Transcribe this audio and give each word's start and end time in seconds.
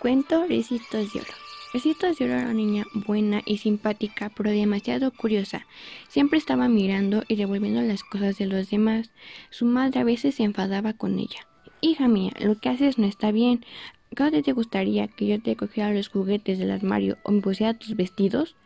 Cuento 0.00 0.46
Ricitos 0.46 1.12
de 1.12 1.20
Oro. 1.20 1.32
Ricitos 1.74 2.16
de 2.16 2.24
Oro 2.24 2.32
era 2.32 2.44
una 2.44 2.54
niña 2.54 2.86
buena 2.94 3.42
y 3.44 3.58
simpática, 3.58 4.32
pero 4.34 4.50
demasiado 4.50 5.10
curiosa. 5.10 5.66
Siempre 6.08 6.38
estaba 6.38 6.68
mirando 6.68 7.22
y 7.28 7.36
revolviendo 7.36 7.82
las 7.82 8.02
cosas 8.02 8.38
de 8.38 8.46
los 8.46 8.70
demás. 8.70 9.10
Su 9.50 9.66
madre 9.66 10.00
a 10.00 10.04
veces 10.04 10.36
se 10.36 10.44
enfadaba 10.44 10.94
con 10.94 11.18
ella. 11.18 11.46
Hija 11.82 12.08
mía, 12.08 12.32
lo 12.40 12.58
que 12.58 12.70
haces 12.70 12.96
no 12.96 13.06
está 13.06 13.30
bien. 13.30 13.62
¿Acaso 14.10 14.40
te 14.40 14.52
gustaría 14.52 15.06
que 15.06 15.26
yo 15.26 15.38
te 15.38 15.54
cogiera 15.54 15.92
los 15.92 16.08
juguetes 16.08 16.58
del 16.58 16.70
armario 16.70 17.18
o 17.22 17.32
me 17.32 17.42
pusiera 17.42 17.74
tus 17.74 17.94
vestidos? 17.94 18.56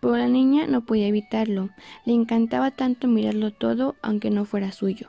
Pero 0.00 0.16
la 0.16 0.28
niña 0.28 0.66
no 0.66 0.84
podía 0.84 1.06
evitarlo. 1.06 1.70
Le 2.04 2.14
encantaba 2.14 2.70
tanto 2.70 3.06
mirarlo 3.06 3.52
todo, 3.52 3.96
aunque 4.02 4.30
no 4.30 4.44
fuera 4.44 4.72
suyo. 4.72 5.08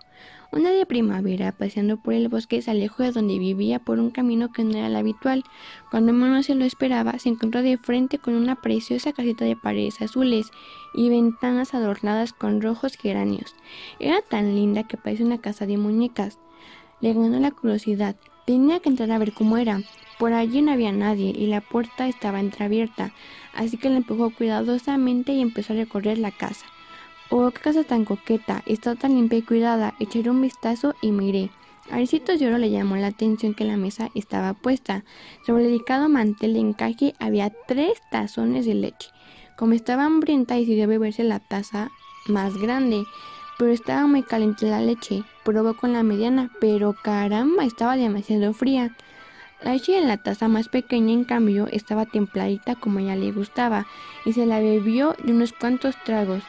Una 0.54 0.72
de 0.72 0.86
primavera, 0.86 1.54
paseando 1.54 1.96
por 1.96 2.14
el 2.14 2.28
bosque, 2.28 2.62
se 2.62 2.72
alejó 2.72 3.04
de 3.04 3.14
donde 3.14 3.40
vivía 3.40 3.80
por 3.80 4.00
un 4.00 4.12
camino 4.12 4.52
que 4.52 4.66
no 4.66 4.78
era 4.78 4.88
el 4.88 4.98
habitual. 4.98 5.46
Cuando 5.90 6.12
menos 6.12 6.48
se 6.48 6.56
lo 6.56 6.66
esperaba, 6.66 7.18
se 7.20 7.30
encontró 7.30 7.62
de 7.62 7.78
frente 7.78 8.18
con 8.18 8.34
una 8.34 8.60
preciosa 8.60 9.14
casita 9.14 9.46
de 9.46 9.56
paredes 9.56 10.02
azules 10.02 10.52
y 10.94 11.08
ventanas 11.08 11.74
adornadas 11.74 12.34
con 12.34 12.62
rojos 12.62 12.98
geranios. 12.98 13.56
Era 13.98 14.22
tan 14.22 14.54
linda 14.54 14.84
que 14.84 14.98
parecía 14.98 15.26
una 15.26 15.40
casa 15.40 15.66
de 15.66 15.78
muñecas. 15.78 16.38
Le 17.00 17.14
ganó 17.14 17.40
la 17.40 17.52
curiosidad. 17.52 18.18
Tenía 18.52 18.82
que 18.82 18.90
entrar 18.90 19.10
a 19.12 19.18
ver 19.18 19.32
cómo 19.32 19.56
era. 19.56 19.82
Por 20.20 20.34
allí 20.34 20.62
no 20.62 20.74
había 20.74 20.92
nadie 20.92 21.34
y 21.34 21.48
la 21.48 21.62
puerta 21.62 22.10
estaba 22.10 22.42
entreabierta, 22.42 23.14
así 23.54 23.78
que 23.78 23.90
la 23.90 23.96
empujó 23.96 24.30
cuidadosamente 24.30 25.32
y 25.32 25.40
empezó 25.40 25.72
a 25.72 25.78
recorrer 25.78 26.18
la 26.18 26.32
casa. 26.32 26.66
Oh, 27.30 27.50
qué 27.52 27.62
casa 27.62 27.86
tan 27.86 28.04
coqueta, 28.04 28.62
está 28.66 28.96
tan 28.96 29.16
limpia 29.16 29.38
y 29.38 29.42
cuidada. 29.44 29.94
Echaré 30.02 30.30
un 30.30 30.42
vistazo 30.42 30.96
y 31.02 31.14
miré. 31.14 31.50
A 31.92 31.96
Ricitos 31.96 32.42
de 32.42 32.48
Oro 32.48 32.58
le 32.58 32.70
llamó 32.70 32.98
la 32.98 33.08
atención 33.08 33.54
que 33.54 33.64
la 33.64 33.78
mesa 33.78 34.10
estaba 34.16 34.54
puesta. 34.54 35.06
Sobre 35.46 35.64
el 35.64 35.70
delicado 35.70 36.10
mantel 36.10 36.56
de 36.56 36.60
encaje 36.60 37.14
había 37.20 37.54
tres 37.70 38.02
tazones 38.12 38.66
de 38.66 38.74
leche. 38.74 39.12
Como 39.56 39.76
estaba 39.76 40.04
hambrienta, 40.04 40.56
decidió 40.56 40.90
beberse 40.90 41.24
la 41.24 41.40
taza 41.40 41.90
más 42.28 42.58
grande, 42.58 43.06
pero 43.62 43.74
estaba 43.74 44.08
muy 44.08 44.24
caliente 44.24 44.66
la 44.66 44.82
leche. 44.82 45.24
Probó 45.44 45.76
con 45.76 45.94
la 45.94 46.02
mediana, 46.02 46.50
pero 46.60 46.94
caramba, 46.94 47.64
estaba 47.64 47.96
demasiado 47.96 48.54
fría. 48.54 48.98
La 49.62 49.74
leche 49.74 50.00
en 50.00 50.08
la 50.08 50.18
taza 50.18 50.48
más 50.48 50.68
pequeña, 50.68 51.14
en 51.14 51.26
cambio, 51.26 51.68
estaba 51.72 52.08
templadita 52.08 52.74
como 52.74 52.98
ella 52.98 53.16
le 53.16 53.32
gustaba, 53.32 53.86
y 54.26 54.34
se 54.34 54.48
la 54.48 54.58
bebió 54.58 55.16
de 55.24 55.34
unos 55.34 55.54
cuantos 55.54 55.96
tragos. 56.04 56.42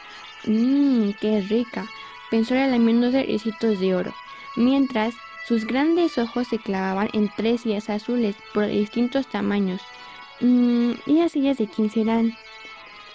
Mmm, 0.47 1.11
qué 1.21 1.41
rica, 1.41 1.85
pensó 2.31 2.55
lamiéndose 2.55 3.21
ricitos 3.21 3.79
de 3.79 3.93
oro, 3.93 4.11
mientras 4.55 5.13
sus 5.47 5.65
grandes 5.65 6.17
ojos 6.17 6.47
se 6.47 6.57
clavaban 6.57 7.09
en 7.13 7.29
tres 7.37 7.61
sillas 7.61 7.91
azules 7.91 8.35
por 8.55 8.65
distintos 8.65 9.27
tamaños. 9.27 9.83
Mmm, 10.41 10.93
¿y 11.05 11.19
las 11.19 11.33
sillas 11.33 11.59
de 11.59 11.67
quién 11.67 11.91
serán? 11.91 12.33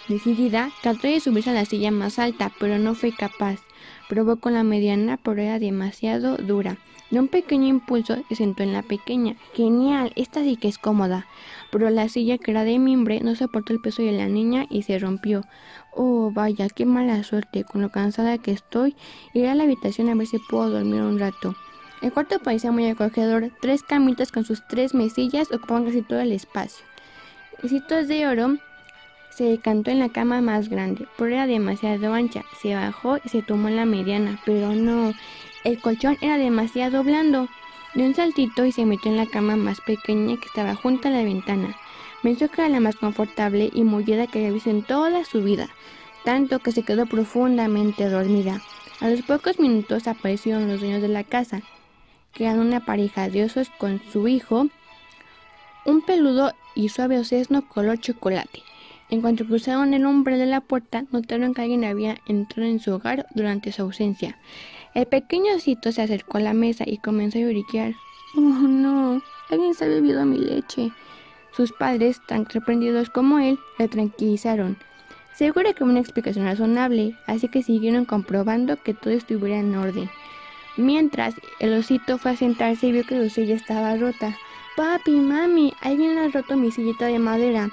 Decidida, 0.07 0.71
trató 0.81 1.09
de 1.09 1.19
subirse 1.19 1.49
a 1.49 1.53
la 1.53 1.65
silla 1.65 1.91
más 1.91 2.17
alta, 2.17 2.49
pero 2.59 2.77
no 2.77 2.95
fue 2.95 3.11
capaz. 3.11 3.59
Probó 4.07 4.37
con 4.37 4.53
la 4.53 4.63
mediana, 4.63 5.17
pero 5.21 5.41
era 5.41 5.59
demasiado 5.59 6.37
dura. 6.37 6.77
De 7.11 7.19
un 7.19 7.27
pequeño 7.27 7.67
impulso 7.67 8.17
se 8.29 8.35
sentó 8.35 8.61
en 8.61 8.71
la 8.71 8.83
pequeña. 8.83 9.35
Genial, 9.53 10.11
esta 10.15 10.43
sí 10.43 10.57
que 10.57 10.67
es 10.67 10.77
cómoda. 10.77 11.25
Pero 11.71 11.89
la 11.89 12.07
silla 12.07 12.37
que 12.37 12.51
era 12.51 12.63
de 12.63 12.77
mimbre 12.77 13.19
no 13.21 13.33
soportó 13.35 13.73
el 13.73 13.81
peso 13.81 14.03
de 14.03 14.11
la 14.11 14.27
niña 14.27 14.67
y 14.69 14.83
se 14.83 14.99
rompió. 14.99 15.43
Oh, 15.91 16.31
vaya, 16.31 16.69
qué 16.69 16.85
mala 16.85 17.23
suerte. 17.23 17.63
Con 17.63 17.81
lo 17.81 17.89
cansada 17.89 18.37
que 18.37 18.51
estoy, 18.51 18.95
iré 19.33 19.49
a 19.49 19.55
la 19.55 19.63
habitación 19.63 20.09
a 20.09 20.15
ver 20.15 20.27
si 20.27 20.37
puedo 20.37 20.69
dormir 20.69 21.01
un 21.01 21.17
rato. 21.17 21.55
El 22.03 22.13
cuarto 22.13 22.39
parecía 22.39 22.71
muy 22.71 22.87
acogedor. 22.87 23.51
Tres 23.59 23.81
camitas 23.81 24.31
con 24.31 24.45
sus 24.45 24.65
tres 24.67 24.93
mesillas 24.93 25.51
ocupaban 25.51 25.85
casi 25.85 26.03
todo 26.03 26.21
el 26.21 26.31
espacio. 26.31 26.85
De 28.07 28.27
oro 28.27 28.57
se 29.29 29.45
decantó 29.45 29.91
en 29.91 29.99
la 29.99 30.09
cama 30.09 30.41
más 30.41 30.69
grande, 30.69 31.07
pero 31.17 31.31
era 31.31 31.47
demasiado 31.47 32.13
ancha. 32.13 32.43
Se 32.61 32.75
bajó 32.75 33.17
y 33.23 33.29
se 33.29 33.41
tomó 33.41 33.69
la 33.69 33.85
mediana, 33.85 34.39
pero 34.45 34.73
no, 34.73 35.13
el 35.63 35.79
colchón 35.79 36.17
era 36.21 36.37
demasiado 36.37 37.03
blando. 37.03 37.47
Dio 37.95 38.05
un 38.05 38.15
saltito 38.15 38.65
y 38.65 38.71
se 38.71 38.85
metió 38.85 39.11
en 39.11 39.17
la 39.17 39.25
cama 39.25 39.55
más 39.55 39.81
pequeña 39.81 40.37
que 40.37 40.45
estaba 40.45 40.75
junto 40.75 41.07
a 41.07 41.11
la 41.11 41.23
ventana. 41.23 41.75
Pensó 42.21 42.49
que 42.49 42.61
era 42.61 42.69
la 42.69 42.79
más 42.79 42.95
confortable 42.95 43.69
y 43.73 43.83
mullida 43.83 44.27
que 44.27 44.39
había 44.39 44.51
visto 44.51 44.69
en 44.69 44.83
toda 44.83 45.23
su 45.23 45.41
vida, 45.41 45.69
tanto 46.23 46.59
que 46.59 46.71
se 46.71 46.83
quedó 46.83 47.05
profundamente 47.05 48.09
dormida. 48.09 48.61
A 48.99 49.09
los 49.09 49.21
pocos 49.21 49.59
minutos 49.59 50.07
aparecieron 50.07 50.67
los 50.67 50.81
dueños 50.81 51.01
de 51.01 51.07
la 51.07 51.23
casa, 51.23 51.61
que 52.33 52.43
eran 52.43 52.59
una 52.59 52.85
pareja 52.85 53.29
de 53.29 53.45
osos 53.45 53.69
con 53.77 54.01
su 54.11 54.27
hijo, 54.27 54.67
un 55.85 56.01
peludo 56.01 56.53
y 56.75 56.89
suave 56.89 57.17
osesno 57.17 57.67
color 57.67 57.97
chocolate. 57.99 58.63
En 59.09 59.21
cuanto 59.21 59.45
cruzaron 59.45 59.93
el 59.93 60.05
umbral 60.05 60.37
de 60.37 60.45
la 60.45 60.61
puerta, 60.61 61.05
notaron 61.11 61.53
que 61.53 61.63
alguien 61.63 61.83
había 61.83 62.17
entrado 62.27 62.69
en 62.69 62.79
su 62.79 62.93
hogar 62.93 63.25
durante 63.33 63.71
su 63.71 63.81
ausencia. 63.81 64.37
El 64.93 65.07
pequeño 65.07 65.55
osito 65.55 65.91
se 65.91 66.01
acercó 66.01 66.37
a 66.37 66.41
la 66.41 66.53
mesa 66.53 66.83
y 66.85 66.97
comenzó 66.97 67.39
a 67.39 67.41
lloriquear. 67.41 67.93
Oh 68.35 68.41
no, 68.41 69.21
alguien 69.49 69.73
se 69.73 69.85
ha 69.85 69.87
bebido 69.87 70.25
mi 70.25 70.37
leche. 70.37 70.91
Sus 71.51 71.71
padres, 71.71 72.21
tan 72.27 72.49
sorprendidos 72.49 73.09
como 73.09 73.39
él, 73.39 73.57
le 73.79 73.87
tranquilizaron. 73.87 74.77
Seguro 75.33 75.73
que 75.73 75.83
una 75.83 75.99
explicación 75.99 76.45
razonable, 76.45 77.15
así 77.25 77.47
que 77.47 77.63
siguieron 77.63 78.05
comprobando 78.05 78.81
que 78.83 78.93
todo 78.93 79.13
estuviera 79.13 79.59
en 79.59 79.75
orden. 79.75 80.09
Mientras, 80.77 81.33
el 81.59 81.73
osito 81.73 82.17
fue 82.17 82.31
a 82.31 82.35
sentarse 82.35 82.87
y 82.87 82.91
vio 82.91 83.05
que 83.05 83.21
su 83.23 83.29
silla 83.33 83.55
estaba 83.55 83.95
rota. 83.95 84.37
Papi, 84.75 85.11
mami, 85.11 85.73
alguien 85.81 86.17
ha 86.17 86.27
roto 86.27 86.55
mi 86.55 86.71
sillita 86.71 87.07
de 87.07 87.19
madera. 87.19 87.69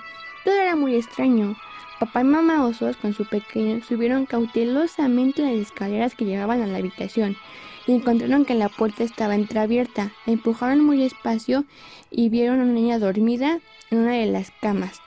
Todo 0.46 0.54
era 0.54 0.76
muy 0.76 0.94
extraño. 0.94 1.56
Papá 1.98 2.20
y 2.20 2.24
mamá 2.24 2.64
osos 2.64 2.96
con 2.96 3.12
su 3.12 3.24
pequeño 3.24 3.82
subieron 3.82 4.26
cautelosamente 4.26 5.42
las 5.42 5.54
escaleras 5.54 6.14
que 6.14 6.24
llevaban 6.24 6.62
a 6.62 6.68
la 6.68 6.78
habitación 6.78 7.36
y 7.84 7.94
encontraron 7.94 8.44
que 8.44 8.54
la 8.54 8.68
puerta 8.68 9.02
estaba 9.02 9.34
entreabierta. 9.34 10.12
Empujaron 10.24 10.84
muy 10.84 10.98
despacio 10.98 11.64
y 12.12 12.28
vieron 12.28 12.60
a 12.60 12.62
una 12.62 12.74
niña 12.74 13.00
dormida 13.00 13.58
en 13.90 13.98
una 13.98 14.12
de 14.12 14.26
las 14.26 14.52
camas. 14.62 15.00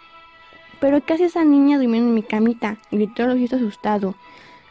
¿Pero 0.82 1.06
qué 1.06 1.14
hace 1.14 1.26
esa 1.26 1.46
niña 1.46 1.78
durmiendo 1.78 2.10
en 2.10 2.16
mi 2.16 2.24
camita? 2.24 2.78
gritó 2.92 3.24
el 3.24 3.30
osito 3.30 3.56
asustado. 3.56 4.16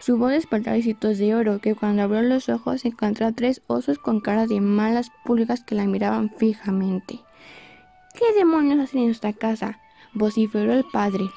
Su 0.01 0.19
voz 0.19 0.33
despertó 0.33 0.71
de 0.71 1.35
oro, 1.35 1.61
que 1.61 1.77
cuando 1.77 2.03
abrió 2.03 2.21
los 2.21 2.51
ojos 2.51 2.85
encontró 2.85 3.27
a 3.27 3.33
tres 3.33 3.63
osos 3.69 3.99
con 3.99 4.21
cara 4.21 4.47
de 4.47 4.61
malas 4.61 5.11
pulgas 5.25 5.65
que 5.65 5.75
la 5.75 5.87
miraban 5.87 6.29
fijamente. 6.37 7.21
¿Qué 8.13 8.35
demonios 8.37 8.81
hacen 8.81 9.05
en 9.05 9.11
esta 9.13 9.33
casa? 9.33 9.81
Vociferó 10.19 10.75
el 10.75 10.85
padre. 10.85 11.31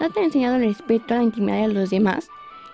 ¿No 0.00 0.10
te 0.10 0.20
ha 0.20 0.24
enseñado 0.24 0.56
el 0.56 0.64
respeto 0.64 1.14
a 1.14 1.18
la 1.18 1.22
intimidad 1.22 1.68
de 1.68 1.74
los 1.74 1.90
demás? 1.90 2.28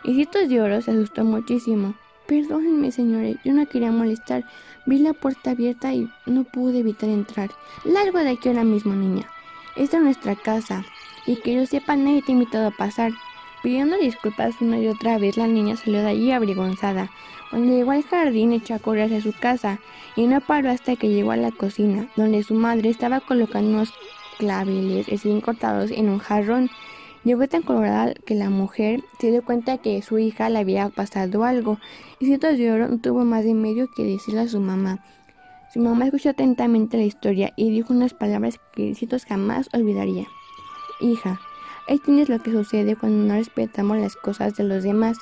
Citos 0.04 0.48
de 0.48 0.62
Oro 0.62 0.80
se 0.80 0.92
asustó 0.92 1.24
muchísimo. 1.24 1.94
Perdónenme, 2.26 2.92
señores, 2.92 3.36
yo 3.44 3.52
no 3.52 3.66
quería 3.66 3.92
molestar. 3.92 4.44
Vi 4.86 4.98
la 4.98 5.12
puerta 5.12 5.50
abierta 5.50 5.92
y 5.92 6.08
no 6.26 6.44
pude 6.44 6.78
evitar 6.78 7.10
entrar. 7.10 7.50
Largo 7.84 8.19
de 8.20 8.30
aquí 8.30 8.48
ahora 8.48 8.64
mismo, 8.64 8.94
niña. 8.94 9.28
Esta 9.76 9.98
es 9.98 10.02
nuestra 10.02 10.36
casa. 10.36 10.84
Y 11.26 11.36
que 11.36 11.54
yo 11.54 11.66
sepa, 11.66 11.96
nadie 11.96 12.22
te 12.22 12.32
ha 12.32 12.34
invitado 12.34 12.69
a 12.69 12.70
pasar. 12.70 13.12
Pidiendo 13.62 13.98
disculpas 13.98 14.54
una 14.60 14.78
y 14.78 14.88
otra 14.88 15.19
vez, 15.19 15.36
la 15.36 15.46
niña 15.46 15.76
salió 15.76 16.00
de 16.00 16.08
allí 16.08 16.32
avergonzada. 16.32 17.10
Cuando 17.50 17.75
llegó 17.75 17.90
al 17.90 18.04
jardín, 18.04 18.52
echó 18.52 18.75
a 18.75 18.78
correr 18.78 19.04
hacia 19.04 19.20
su 19.20 19.32
casa 19.32 19.80
y 20.16 20.26
no 20.26 20.40
paró 20.40 20.70
hasta 20.70 20.96
que 20.96 21.08
llegó 21.08 21.32
a 21.32 21.36
la 21.36 21.50
cocina, 21.50 22.08
donde 22.16 22.42
su 22.42 22.54
madre 22.54 22.88
estaba 22.88 23.20
colocando 23.20 23.84
claveles 24.38 25.06
recién 25.06 25.41
cortados 25.41 25.91
en 25.91 26.09
un 26.09 26.19
jarrón. 26.19 26.71
Llegó 27.25 27.47
tan 27.49 27.62
colorada 27.62 28.15
que 28.15 28.34
la 28.34 28.49
mujer 28.49 29.03
se 29.21 29.31
dio 29.31 29.44
cuenta 29.44 29.78
que 29.78 30.00
su 30.03 30.19
hija 30.19 30.49
le 30.49 30.60
había 30.60 30.88
pasado 30.88 31.44
algo 31.44 31.78
y 32.21 32.26
Citos 32.26 32.56
de 32.56 32.72
Oro 32.72 32.88
no 32.88 32.99
tuvo 32.99 33.25
más 33.25 33.44
de 33.44 33.54
medio 33.54 33.88
que 33.94 34.04
decirle 34.04 34.41
a 34.41 34.49
su 34.49 34.60
mamá. 34.60 35.04
Su 35.72 35.81
mamá 35.81 36.06
escuchó 36.06 36.31
atentamente 36.31 36.97
la 36.97 37.03
historia 37.03 37.53
y 37.56 37.71
dijo 37.71 37.93
unas 37.93 38.15
palabras 38.15 38.58
que 38.73 38.94
Citos 38.94 39.26
jamás 39.26 39.69
olvidaría. 39.75 40.26
Hija, 41.00 41.40
ahí 41.88 41.99
tienes 41.99 42.29
lo 42.29 42.38
que 42.38 42.52
sucede 42.52 42.96
cuando 42.96 43.26
no 43.26 43.38
respetamos 43.38 43.99
las 43.99 44.17
cosas 44.17 44.56
de 44.56 44.64
los 44.64 44.82
demás. 44.82 45.19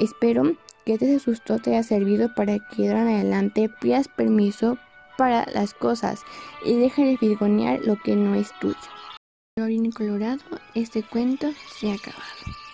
Espero 0.00 0.54
que 0.84 0.94
este 0.94 1.18
susto 1.20 1.58
te 1.58 1.70
haya 1.70 1.82
servido 1.82 2.34
para 2.34 2.58
que 2.58 2.82
de 2.82 2.94
adelante 2.94 3.68
pidas 3.80 4.08
permiso 4.08 4.78
para 5.16 5.46
las 5.52 5.74
cosas 5.74 6.24
y 6.64 6.76
deja 6.76 7.02
de 7.02 7.16
filgonear 7.16 7.80
lo 7.84 7.96
que 7.96 8.16
no 8.16 8.34
es 8.34 8.50
tuyo. 8.60 8.76
Colorín 9.56 9.90
colorado, 9.90 10.42
este 10.74 11.02
cuento 11.02 11.48
se 11.68 11.90
ha 11.90 11.94
acabado. 11.94 12.56